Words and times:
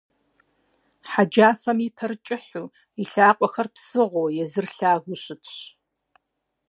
Хъэджафэм 1.11 1.79
и 1.87 1.89
пэр 1.97 2.11
кӀыхьу, 2.25 2.67
и 3.01 3.03
лъакъуэхэр 3.11 3.67
псыгъуэу, 3.73 4.33
езыр 4.43 4.67
лъагэу 4.75 5.17
щытщ. 5.23 5.55